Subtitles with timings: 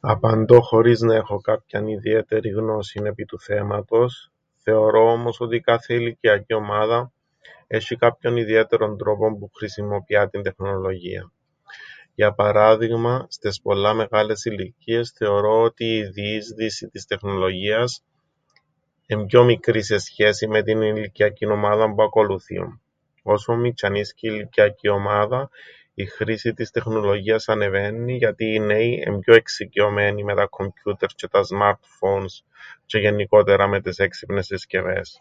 [0.00, 6.54] Απαντώ χωρίς να έχω κάποιαν ιδιαίτερην γνώσην επί του θέματος, θεωρώ όμως ότι κάθε ηλικιακή
[6.54, 7.12] ομάδα
[7.66, 11.32] έσ̆ει κάποιον ιδιαίτερον τρόπον που χρησιμοποιά την τεχνολογίαν.
[12.14, 18.04] Για παράδειγμαν, στες πολλά μεγάλες ηλικίες, θεωρώ ότι η διείσδυση της τεχνολογίας,
[19.06, 22.56] εν' πιο μικρή σε σχέσην με την ηλικιακήν ομάδαν που ακολουθεί.
[23.22, 25.50] Όσον μιτσ̆ιανίσκει η ηλικιακή ομάδα,
[25.94, 31.28] η χρήση της τεχνολογίας ανεβαίννει, γιατί οι νέοι εν' πιο εξοικειωμένοι με τα κκομπιούτερς τζ̆αι
[31.30, 32.42] τα σμαρτ φόουνς
[32.86, 35.18] τζ̆αι γεννικότερα με τες έξυπνες συσκευές.